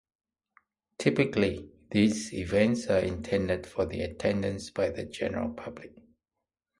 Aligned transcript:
Typically, 0.97 1.69
these 1.91 2.33
events 2.33 2.87
are 2.87 2.97
intended 3.01 3.67
for 3.67 3.87
attendance 3.87 4.71
by 4.71 4.89
the 4.89 5.05
general 5.05 5.53
public. 5.53 5.93